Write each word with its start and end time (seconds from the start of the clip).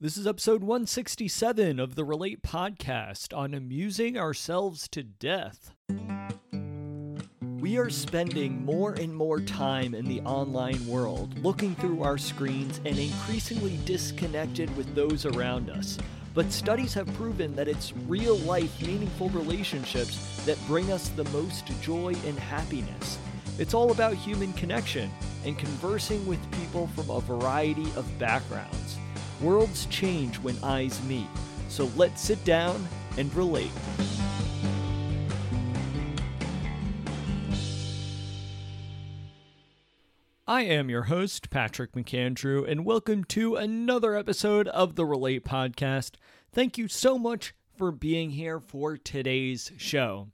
This 0.00 0.16
is 0.16 0.28
episode 0.28 0.62
167 0.62 1.80
of 1.80 1.96
the 1.96 2.04
Relate 2.04 2.40
podcast 2.40 3.36
on 3.36 3.52
amusing 3.52 4.16
ourselves 4.16 4.86
to 4.90 5.02
death. 5.02 5.72
We 7.58 7.78
are 7.78 7.90
spending 7.90 8.64
more 8.64 8.92
and 8.92 9.12
more 9.12 9.40
time 9.40 9.96
in 9.96 10.04
the 10.04 10.20
online 10.20 10.86
world, 10.86 11.36
looking 11.42 11.74
through 11.74 12.04
our 12.04 12.16
screens 12.16 12.80
and 12.84 12.96
increasingly 12.96 13.80
disconnected 13.86 14.74
with 14.76 14.94
those 14.94 15.26
around 15.26 15.68
us. 15.68 15.98
But 16.32 16.52
studies 16.52 16.94
have 16.94 17.12
proven 17.14 17.56
that 17.56 17.66
it's 17.66 17.92
real 18.06 18.36
life, 18.38 18.80
meaningful 18.80 19.30
relationships 19.30 20.44
that 20.46 20.64
bring 20.68 20.92
us 20.92 21.08
the 21.08 21.24
most 21.24 21.66
joy 21.82 22.14
and 22.24 22.38
happiness. 22.38 23.18
It's 23.58 23.74
all 23.74 23.90
about 23.90 24.14
human 24.14 24.52
connection 24.52 25.10
and 25.44 25.58
conversing 25.58 26.24
with 26.24 26.52
people 26.52 26.86
from 26.94 27.10
a 27.10 27.20
variety 27.20 27.90
of 27.96 28.06
backgrounds. 28.20 28.96
Worlds 29.40 29.86
change 29.86 30.36
when 30.38 30.56
eyes 30.64 31.00
meet, 31.04 31.28
so 31.68 31.88
let's 31.96 32.20
sit 32.20 32.44
down 32.44 32.88
and 33.16 33.32
relate. 33.34 33.70
I 40.46 40.62
am 40.62 40.88
your 40.88 41.02
host, 41.02 41.50
Patrick 41.50 41.92
McAndrew, 41.92 42.68
and 42.68 42.84
welcome 42.84 43.22
to 43.24 43.54
another 43.54 44.16
episode 44.16 44.66
of 44.68 44.96
the 44.96 45.04
Relate 45.04 45.44
Podcast. 45.44 46.16
Thank 46.50 46.76
you 46.76 46.88
so 46.88 47.18
much 47.18 47.54
for 47.76 47.92
being 47.92 48.30
here 48.30 48.58
for 48.58 48.96
today's 48.96 49.70
show. 49.76 50.28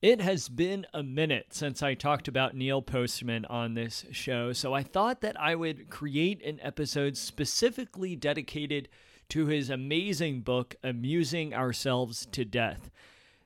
It 0.00 0.20
has 0.20 0.48
been 0.48 0.86
a 0.94 1.02
minute 1.02 1.46
since 1.50 1.82
I 1.82 1.94
talked 1.94 2.28
about 2.28 2.54
Neil 2.54 2.80
Postman 2.80 3.44
on 3.46 3.74
this 3.74 4.06
show, 4.12 4.52
so 4.52 4.72
I 4.72 4.84
thought 4.84 5.22
that 5.22 5.38
I 5.40 5.56
would 5.56 5.90
create 5.90 6.40
an 6.44 6.60
episode 6.62 7.16
specifically 7.16 8.14
dedicated 8.14 8.88
to 9.30 9.46
his 9.46 9.70
amazing 9.70 10.42
book, 10.42 10.76
Amusing 10.84 11.52
Ourselves 11.52 12.26
to 12.26 12.44
Death. 12.44 12.92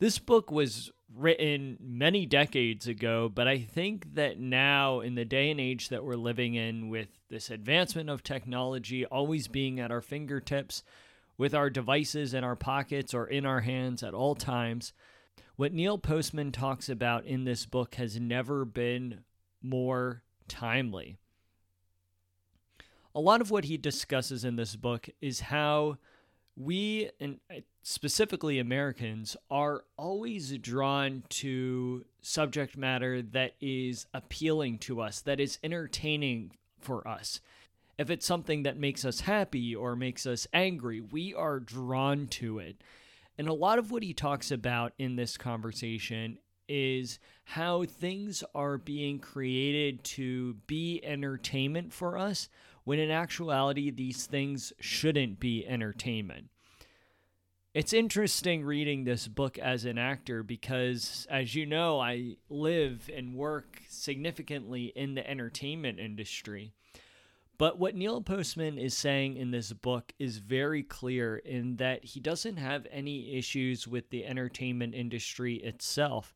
This 0.00 0.18
book 0.18 0.50
was 0.50 0.92
written 1.16 1.78
many 1.80 2.26
decades 2.26 2.86
ago, 2.86 3.30
but 3.34 3.48
I 3.48 3.60
think 3.60 4.14
that 4.14 4.38
now, 4.38 5.00
in 5.00 5.14
the 5.14 5.24
day 5.24 5.50
and 5.50 5.58
age 5.58 5.88
that 5.88 6.04
we're 6.04 6.14
living 6.14 6.56
in, 6.56 6.90
with 6.90 7.08
this 7.30 7.48
advancement 7.48 8.10
of 8.10 8.22
technology 8.22 9.06
always 9.06 9.48
being 9.48 9.80
at 9.80 9.90
our 9.90 10.02
fingertips, 10.02 10.82
with 11.38 11.54
our 11.54 11.70
devices 11.70 12.34
in 12.34 12.44
our 12.44 12.54
pockets 12.54 13.14
or 13.14 13.26
in 13.26 13.46
our 13.46 13.60
hands 13.60 14.02
at 14.02 14.12
all 14.12 14.34
times, 14.34 14.92
what 15.56 15.72
Neil 15.72 15.98
Postman 15.98 16.52
talks 16.52 16.88
about 16.88 17.24
in 17.24 17.44
this 17.44 17.66
book 17.66 17.94
has 17.94 18.18
never 18.18 18.64
been 18.64 19.20
more 19.62 20.22
timely. 20.48 21.16
A 23.14 23.20
lot 23.20 23.40
of 23.40 23.50
what 23.50 23.64
he 23.64 23.76
discusses 23.76 24.44
in 24.44 24.56
this 24.56 24.74
book 24.74 25.08
is 25.20 25.40
how 25.40 25.98
we, 26.56 27.10
and 27.20 27.38
uh, 27.50 27.60
specifically 27.82 28.58
Americans, 28.58 29.36
are 29.50 29.84
always 29.96 30.56
drawn 30.58 31.22
to 31.28 32.04
subject 32.20 32.76
matter 32.76 33.22
that 33.22 33.54
is 33.60 34.06
appealing 34.12 34.78
to 34.78 35.00
us, 35.00 35.20
that 35.20 35.38
is 35.38 35.58
entertaining 35.62 36.52
for 36.80 37.06
us. 37.06 37.40
If 37.96 38.10
it's 38.10 38.26
something 38.26 38.64
that 38.64 38.76
makes 38.76 39.04
us 39.04 39.20
happy 39.20 39.74
or 39.74 39.94
makes 39.94 40.26
us 40.26 40.48
angry, 40.52 41.00
we 41.00 41.32
are 41.32 41.60
drawn 41.60 42.26
to 42.28 42.58
it. 42.58 42.76
And 43.36 43.48
a 43.48 43.52
lot 43.52 43.78
of 43.78 43.90
what 43.90 44.02
he 44.02 44.14
talks 44.14 44.50
about 44.50 44.92
in 44.98 45.16
this 45.16 45.36
conversation 45.36 46.38
is 46.68 47.18
how 47.44 47.84
things 47.84 48.42
are 48.54 48.78
being 48.78 49.18
created 49.18 50.02
to 50.04 50.54
be 50.66 51.00
entertainment 51.04 51.92
for 51.92 52.16
us, 52.16 52.48
when 52.84 52.98
in 52.98 53.10
actuality, 53.10 53.90
these 53.90 54.26
things 54.26 54.72
shouldn't 54.80 55.40
be 55.40 55.66
entertainment. 55.66 56.48
It's 57.74 57.92
interesting 57.92 58.64
reading 58.64 59.02
this 59.02 59.26
book 59.26 59.58
as 59.58 59.84
an 59.84 59.98
actor 59.98 60.44
because, 60.44 61.26
as 61.28 61.56
you 61.56 61.66
know, 61.66 61.98
I 61.98 62.36
live 62.48 63.10
and 63.12 63.34
work 63.34 63.82
significantly 63.88 64.92
in 64.94 65.14
the 65.16 65.28
entertainment 65.28 65.98
industry. 65.98 66.72
But 67.56 67.78
what 67.78 67.94
Neil 67.94 68.20
Postman 68.20 68.78
is 68.78 68.96
saying 68.96 69.36
in 69.36 69.52
this 69.52 69.72
book 69.72 70.12
is 70.18 70.38
very 70.38 70.82
clear 70.82 71.36
in 71.36 71.76
that 71.76 72.04
he 72.04 72.18
doesn't 72.18 72.56
have 72.56 72.86
any 72.90 73.36
issues 73.36 73.86
with 73.86 74.10
the 74.10 74.24
entertainment 74.26 74.94
industry 74.94 75.56
itself. 75.56 76.34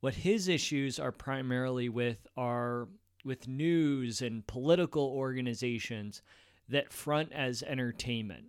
What 0.00 0.14
his 0.14 0.48
issues 0.48 0.98
are 0.98 1.12
primarily 1.12 1.88
with 1.88 2.26
are 2.36 2.88
with 3.24 3.48
news 3.48 4.20
and 4.20 4.46
political 4.46 5.04
organizations 5.04 6.22
that 6.68 6.92
front 6.92 7.32
as 7.32 7.62
entertainment, 7.62 8.44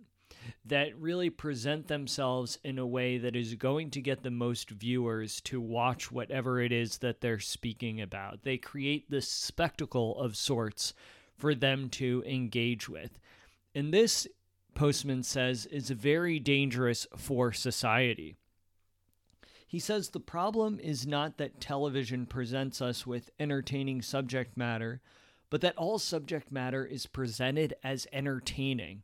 that 0.64 0.96
really 0.98 1.30
present 1.30 1.88
themselves 1.88 2.58
in 2.62 2.78
a 2.78 2.86
way 2.86 3.18
that 3.18 3.36
is 3.36 3.54
going 3.54 3.90
to 3.90 4.00
get 4.00 4.22
the 4.22 4.30
most 4.30 4.70
viewers 4.70 5.40
to 5.42 5.60
watch 5.60 6.12
whatever 6.12 6.60
it 6.60 6.72
is 6.72 6.98
that 6.98 7.20
they're 7.20 7.38
speaking 7.38 8.00
about. 8.00 8.44
They 8.44 8.58
create 8.58 9.10
this 9.10 9.28
spectacle 9.28 10.18
of 10.18 10.36
sorts 10.36 10.94
for 11.42 11.56
them 11.56 11.88
to 11.88 12.22
engage 12.24 12.88
with. 12.88 13.18
And 13.74 13.92
this, 13.92 14.28
Postman 14.76 15.24
says, 15.24 15.66
is 15.66 15.90
very 15.90 16.38
dangerous 16.38 17.04
for 17.16 17.52
society. 17.52 18.36
He 19.66 19.80
says 19.80 20.10
the 20.10 20.20
problem 20.20 20.78
is 20.78 21.04
not 21.04 21.38
that 21.38 21.60
television 21.60 22.26
presents 22.26 22.80
us 22.80 23.08
with 23.08 23.32
entertaining 23.40 24.02
subject 24.02 24.56
matter, 24.56 25.00
but 25.50 25.62
that 25.62 25.76
all 25.76 25.98
subject 25.98 26.52
matter 26.52 26.86
is 26.86 27.06
presented 27.06 27.74
as 27.82 28.06
entertaining. 28.12 29.02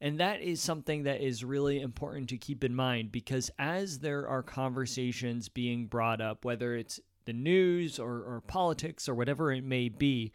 And 0.00 0.20
that 0.20 0.40
is 0.40 0.60
something 0.60 1.02
that 1.02 1.20
is 1.20 1.42
really 1.44 1.80
important 1.80 2.28
to 2.28 2.36
keep 2.36 2.62
in 2.62 2.72
mind 2.72 3.10
because 3.10 3.50
as 3.58 3.98
there 3.98 4.28
are 4.28 4.44
conversations 4.44 5.48
being 5.48 5.86
brought 5.86 6.20
up, 6.20 6.44
whether 6.44 6.76
it's 6.76 7.00
the 7.24 7.32
news 7.32 7.98
or, 7.98 8.22
or 8.22 8.44
politics 8.46 9.08
or 9.08 9.16
whatever 9.16 9.50
it 9.50 9.64
may 9.64 9.88
be, 9.88 10.30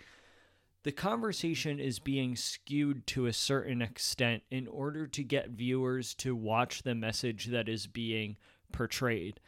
the 0.85 0.91
conversation 0.91 1.79
is 1.79 1.97
being 1.97 2.35
skewed 2.35 3.07
to 3.07 3.25
a 3.25 3.33
certain 3.33 3.81
extent 3.81 4.43
in 4.51 4.67
order 4.67 5.07
to 5.07 5.23
get 5.23 5.49
viewers 5.49 6.13
to 6.13 6.35
watch 6.35 6.83
the 6.83 6.93
message 6.93 7.47
that 7.47 7.67
is 7.67 7.87
being 7.87 8.37
portrayed. 8.71 9.39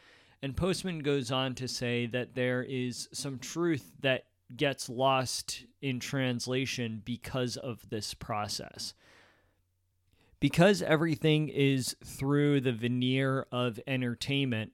And 0.41 0.57
Postman 0.57 0.97
goes 0.99 1.31
on 1.31 1.53
to 1.53 1.67
say 1.67 2.07
that 2.07 2.33
there 2.33 2.63
is 2.63 3.07
some 3.13 3.37
truth 3.37 3.91
that 3.99 4.23
gets 4.55 4.89
lost 4.89 5.63
in 5.79 5.99
translation 5.99 7.03
because 7.05 7.55
of 7.55 7.87
this 7.87 8.15
process. 8.15 8.95
Because 10.39 10.81
everything 10.81 11.49
is 11.49 11.95
through 12.03 12.61
the 12.61 12.73
veneer 12.73 13.45
of 13.51 13.79
entertainment, 13.85 14.71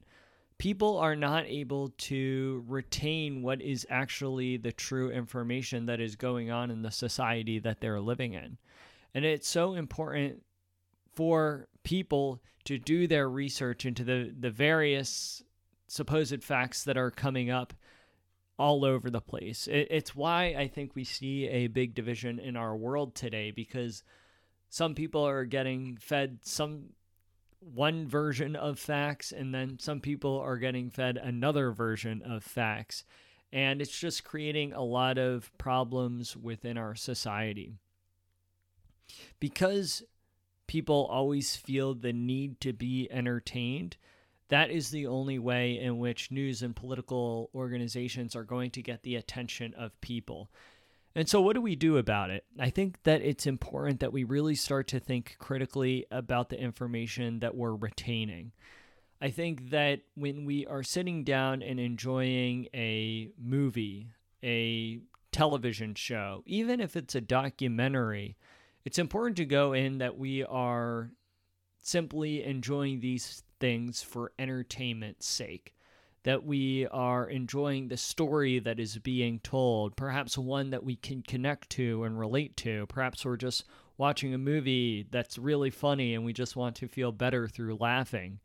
people 0.57 0.97
are 0.97 1.15
not 1.15 1.45
able 1.45 1.89
to 1.97 2.63
retain 2.67 3.41
what 3.41 3.61
is 3.61 3.85
actually 3.89 4.57
the 4.57 4.71
true 4.71 5.09
information 5.09 5.85
that 5.87 5.99
is 5.99 6.15
going 6.15 6.51
on 6.51 6.71
in 6.71 6.81
the 6.81 6.91
society 6.91 7.59
that 7.59 7.81
they're 7.81 8.01
living 8.01 8.33
in. 8.33 8.57
And 9.13 9.25
it's 9.25 9.47
so 9.47 9.73
important 9.73 10.43
for 11.13 11.67
people 11.83 12.41
to 12.65 12.77
do 12.77 13.07
their 13.07 13.29
research 13.29 13.85
into 13.85 14.03
the, 14.03 14.33
the 14.37 14.49
various 14.49 15.43
supposed 15.87 16.43
facts 16.43 16.83
that 16.85 16.97
are 16.97 17.11
coming 17.11 17.49
up 17.49 17.73
all 18.57 18.85
over 18.85 19.09
the 19.09 19.21
place. 19.21 19.67
It, 19.67 19.87
it's 19.89 20.15
why 20.15 20.55
I 20.57 20.67
think 20.67 20.95
we 20.95 21.03
see 21.03 21.47
a 21.47 21.67
big 21.67 21.93
division 21.93 22.39
in 22.39 22.55
our 22.55 22.75
world 22.75 23.15
today 23.15 23.51
because 23.51 24.03
some 24.69 24.95
people 24.95 25.27
are 25.27 25.45
getting 25.45 25.97
fed 25.97 26.39
some 26.43 26.85
one 27.73 28.07
version 28.07 28.55
of 28.55 28.79
facts, 28.79 29.31
and 29.31 29.53
then 29.53 29.77
some 29.79 29.99
people 29.99 30.39
are 30.39 30.57
getting 30.57 30.89
fed 30.89 31.17
another 31.17 31.71
version 31.71 32.21
of 32.21 32.43
facts. 32.43 33.03
And 33.51 33.81
it's 33.81 33.97
just 33.97 34.23
creating 34.23 34.73
a 34.73 34.81
lot 34.81 35.17
of 35.17 35.55
problems 35.57 36.35
within 36.35 36.77
our 36.77 36.95
society. 36.95 37.75
Because 39.39 40.03
people 40.65 41.07
always 41.11 41.55
feel 41.55 41.93
the 41.93 42.13
need 42.13 42.59
to 42.61 42.73
be 42.73 43.07
entertained, 43.11 43.97
that 44.49 44.71
is 44.71 44.89
the 44.89 45.07
only 45.07 45.39
way 45.39 45.79
in 45.79 45.99
which 45.99 46.31
news 46.31 46.63
and 46.63 46.75
political 46.75 47.49
organizations 47.53 48.35
are 48.35 48.43
going 48.43 48.71
to 48.71 48.81
get 48.81 49.03
the 49.03 49.15
attention 49.15 49.73
of 49.75 49.99
people. 50.01 50.49
And 51.15 51.29
so, 51.29 51.41
what 51.41 51.53
do 51.53 51.61
we 51.61 51.75
do 51.75 51.97
about 51.97 52.31
it? 52.31 52.43
I 52.59 52.69
think 52.69 53.03
that 53.03 53.21
it's 53.21 53.45
important 53.45 53.99
that 53.99 54.13
we 54.13 54.23
really 54.23 54.55
start 54.55 54.87
to 54.87 54.99
think 54.99 55.35
critically 55.37 56.05
about 56.09 56.49
the 56.49 56.59
information 56.59 57.39
that 57.39 57.55
we're 57.55 57.75
retaining. 57.75 58.51
I 59.21 59.29
think 59.29 59.69
that 59.69 60.01
when 60.15 60.43
we 60.43 60.65
are 60.65 60.83
sitting 60.83 61.23
down 61.23 61.61
and 61.61 61.79
enjoying 61.79 62.67
a 62.73 63.29
movie, 63.39 64.09
a 64.43 64.99
television 65.31 65.93
show, 65.95 66.43
even 66.45 66.79
if 66.79 66.95
it's 66.95 67.15
a 67.15 67.21
documentary, 67.21 68.35
it's 68.83 68.99
important 68.99 69.37
to 69.37 69.45
go 69.45 69.73
in 69.73 69.99
that 69.99 70.17
we 70.17 70.43
are 70.43 71.11
simply 71.79 72.43
enjoying 72.43 72.99
these 72.99 73.43
things 73.59 74.01
for 74.01 74.31
entertainment's 74.39 75.27
sake 75.27 75.75
that 76.23 76.45
we 76.45 76.87
are 76.87 77.29
enjoying 77.29 77.87
the 77.87 77.97
story 77.97 78.59
that 78.59 78.79
is 78.79 78.97
being 78.97 79.39
told, 79.39 79.95
perhaps 79.95 80.37
one 80.37 80.69
that 80.69 80.83
we 80.83 80.95
can 80.95 81.21
connect 81.21 81.69
to 81.71 82.03
and 82.03 82.17
relate 82.17 82.55
to. 82.57 82.85
Perhaps 82.87 83.25
we're 83.25 83.37
just 83.37 83.65
watching 83.97 84.33
a 84.33 84.37
movie 84.37 85.05
that's 85.11 85.37
really 85.37 85.69
funny 85.69 86.15
and 86.15 86.25
we 86.25 86.33
just 86.33 86.55
want 86.55 86.75
to 86.77 86.87
feel 86.87 87.11
better 87.11 87.47
through 87.47 87.75
laughing. 87.75 88.39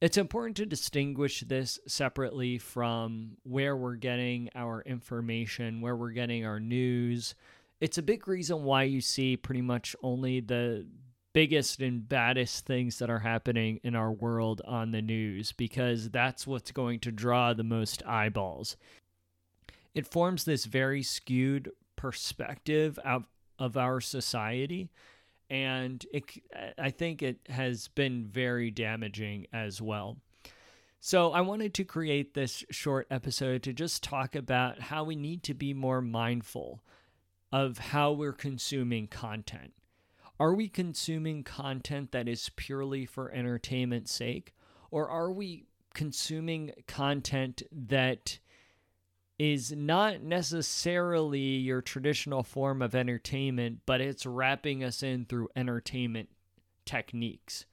It's 0.00 0.18
important 0.18 0.56
to 0.58 0.66
distinguish 0.66 1.40
this 1.40 1.78
separately 1.86 2.58
from 2.58 3.36
where 3.44 3.76
we're 3.76 3.94
getting 3.94 4.50
our 4.54 4.82
information, 4.82 5.80
where 5.80 5.96
we're 5.96 6.10
getting 6.10 6.44
our 6.44 6.60
news. 6.60 7.34
It's 7.80 7.98
a 7.98 8.02
big 8.02 8.26
reason 8.28 8.64
why 8.64 8.82
you 8.82 9.00
see 9.00 9.36
pretty 9.36 9.62
much 9.62 9.94
only 10.02 10.40
the 10.40 10.86
biggest 11.34 11.80
and 11.80 12.08
baddest 12.08 12.64
things 12.64 12.98
that 12.98 13.10
are 13.10 13.18
happening 13.18 13.80
in 13.82 13.94
our 13.94 14.10
world 14.10 14.62
on 14.64 14.92
the 14.92 15.02
news 15.02 15.52
because 15.52 16.08
that's 16.08 16.46
what's 16.46 16.72
going 16.72 17.00
to 17.00 17.12
draw 17.12 17.52
the 17.52 17.64
most 17.64 18.02
eyeballs. 18.06 18.76
It 19.94 20.06
forms 20.06 20.44
this 20.44 20.64
very 20.64 21.02
skewed 21.02 21.70
perspective 21.96 22.98
of, 23.04 23.26
of 23.58 23.76
our 23.76 24.00
society 24.00 24.88
and 25.50 26.04
it, 26.12 26.24
I 26.78 26.90
think 26.90 27.22
it 27.22 27.38
has 27.48 27.88
been 27.88 28.24
very 28.24 28.70
damaging 28.70 29.46
as 29.52 29.82
well. 29.82 30.16
So, 31.00 31.32
I 31.32 31.42
wanted 31.42 31.74
to 31.74 31.84
create 31.84 32.32
this 32.32 32.64
short 32.70 33.06
episode 33.10 33.62
to 33.64 33.74
just 33.74 34.02
talk 34.02 34.34
about 34.34 34.80
how 34.80 35.04
we 35.04 35.16
need 35.16 35.42
to 35.42 35.52
be 35.52 35.74
more 35.74 36.00
mindful 36.00 36.80
of 37.52 37.76
how 37.76 38.12
we're 38.12 38.32
consuming 38.32 39.06
content. 39.06 39.74
Are 40.40 40.54
we 40.54 40.68
consuming 40.68 41.44
content 41.44 42.12
that 42.12 42.28
is 42.28 42.50
purely 42.56 43.06
for 43.06 43.30
entertainment's 43.32 44.12
sake? 44.12 44.54
Or 44.90 45.08
are 45.08 45.30
we 45.30 45.66
consuming 45.94 46.72
content 46.86 47.62
that 47.70 48.38
is 49.38 49.72
not 49.72 50.22
necessarily 50.22 51.38
your 51.40 51.80
traditional 51.80 52.42
form 52.42 52.82
of 52.82 52.94
entertainment, 52.94 53.80
but 53.86 54.00
it's 54.00 54.26
wrapping 54.26 54.82
us 54.82 55.02
in 55.02 55.24
through 55.24 55.48
entertainment 55.54 56.30
techniques? 56.84 57.66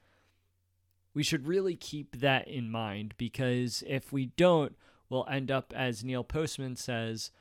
We 1.13 1.23
should 1.23 1.47
really 1.47 1.75
keep 1.75 2.19
that 2.19 2.47
in 2.47 2.69
mind 2.69 3.15
because 3.17 3.83
if 3.87 4.13
we 4.13 4.27
don't, 4.27 4.75
we'll 5.09 5.27
end 5.29 5.51
up, 5.51 5.73
as 5.75 6.03
Neil 6.03 6.23
Postman 6.23 6.75
says, 6.75 7.31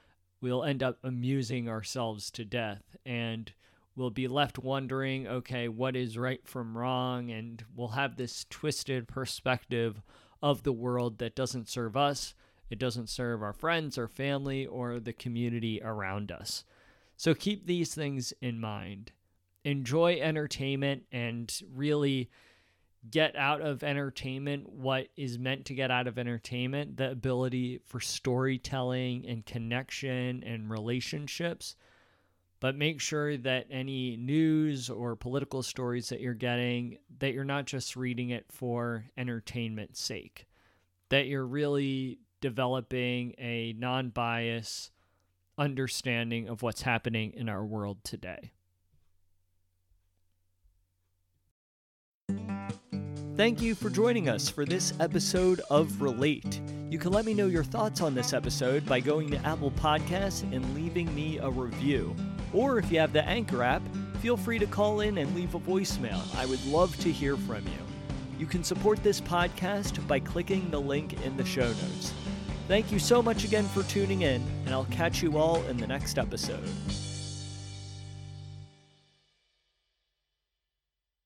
we'll 0.40 0.64
end 0.64 0.82
up 0.82 0.98
amusing 1.04 1.68
ourselves 1.68 2.30
to 2.32 2.44
death. 2.44 2.96
And 3.06 3.52
we'll 4.00 4.10
be 4.10 4.28
left 4.28 4.58
wondering, 4.58 5.28
okay, 5.28 5.68
what 5.68 5.94
is 5.94 6.16
right 6.16 6.46
from 6.46 6.76
wrong? 6.76 7.30
And 7.30 7.62
we'll 7.76 7.88
have 7.88 8.16
this 8.16 8.46
twisted 8.48 9.06
perspective 9.06 10.02
of 10.42 10.62
the 10.62 10.72
world 10.72 11.18
that 11.18 11.36
doesn't 11.36 11.68
serve 11.68 11.96
us, 11.96 12.34
it 12.70 12.78
doesn't 12.78 13.10
serve 13.10 13.42
our 13.42 13.52
friends, 13.52 13.98
or 13.98 14.08
family, 14.08 14.64
or 14.64 15.00
the 15.00 15.12
community 15.12 15.80
around 15.84 16.32
us. 16.32 16.64
So 17.16 17.34
keep 17.34 17.66
these 17.66 17.94
things 17.94 18.32
in 18.40 18.58
mind. 18.58 19.12
Enjoy 19.64 20.18
entertainment 20.20 21.02
and 21.12 21.52
really 21.74 22.30
get 23.10 23.36
out 23.36 23.60
of 23.60 23.82
entertainment 23.82 24.68
what 24.68 25.08
is 25.16 25.38
meant 25.38 25.66
to 25.66 25.74
get 25.74 25.90
out 25.90 26.06
of 26.06 26.18
entertainment 26.18 26.96
the 26.98 27.10
ability 27.10 27.80
for 27.86 27.98
storytelling 27.98 29.26
and 29.26 29.46
connection 29.46 30.42
and 30.44 30.70
relationships 30.70 31.76
but 32.60 32.76
make 32.76 33.00
sure 33.00 33.36
that 33.38 33.66
any 33.70 34.16
news 34.16 34.90
or 34.90 35.16
political 35.16 35.62
stories 35.62 36.10
that 36.10 36.20
you're 36.20 36.34
getting 36.34 36.98
that 37.18 37.32
you're 37.32 37.44
not 37.44 37.66
just 37.66 37.96
reading 37.96 38.30
it 38.30 38.44
for 38.50 39.04
entertainment's 39.16 40.00
sake 40.00 40.46
that 41.08 41.26
you're 41.26 41.46
really 41.46 42.18
developing 42.40 43.34
a 43.38 43.74
non-bias 43.78 44.90
understanding 45.58 46.48
of 46.48 46.62
what's 46.62 46.82
happening 46.82 47.32
in 47.34 47.48
our 47.48 47.64
world 47.64 47.98
today 48.04 48.52
Thank 53.40 53.62
you 53.62 53.74
for 53.74 53.88
joining 53.88 54.28
us 54.28 54.50
for 54.50 54.66
this 54.66 54.92
episode 55.00 55.62
of 55.70 56.02
Relate. 56.02 56.60
You 56.90 56.98
can 56.98 57.10
let 57.10 57.24
me 57.24 57.32
know 57.32 57.46
your 57.46 57.64
thoughts 57.64 58.02
on 58.02 58.14
this 58.14 58.34
episode 58.34 58.84
by 58.84 59.00
going 59.00 59.30
to 59.30 59.38
Apple 59.46 59.70
Podcasts 59.70 60.42
and 60.54 60.74
leaving 60.74 61.14
me 61.14 61.38
a 61.38 61.48
review. 61.48 62.14
Or 62.52 62.78
if 62.78 62.90
you 62.90 62.98
have 62.98 63.12
the 63.12 63.24
Anchor 63.24 63.62
app, 63.62 63.82
feel 64.20 64.36
free 64.36 64.58
to 64.58 64.66
call 64.66 65.00
in 65.00 65.18
and 65.18 65.34
leave 65.34 65.54
a 65.54 65.60
voicemail. 65.60 66.22
I 66.36 66.46
would 66.46 66.64
love 66.66 66.96
to 66.98 67.10
hear 67.10 67.36
from 67.36 67.66
you. 67.66 67.72
You 68.38 68.46
can 68.46 68.64
support 68.64 69.02
this 69.02 69.20
podcast 69.20 70.06
by 70.08 70.20
clicking 70.20 70.70
the 70.70 70.80
link 70.80 71.24
in 71.24 71.36
the 71.36 71.44
show 71.44 71.68
notes. 71.68 72.14
Thank 72.68 72.92
you 72.92 72.98
so 72.98 73.20
much 73.20 73.44
again 73.44 73.64
for 73.68 73.82
tuning 73.84 74.22
in, 74.22 74.42
and 74.64 74.74
I'll 74.74 74.84
catch 74.86 75.22
you 75.22 75.38
all 75.38 75.62
in 75.64 75.76
the 75.76 75.86
next 75.86 76.18
episode. 76.18 76.68